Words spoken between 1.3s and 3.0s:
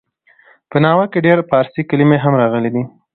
فارسي کلمې هم راغلې ډي.